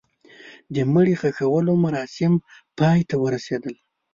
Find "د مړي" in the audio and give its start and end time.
0.73-1.15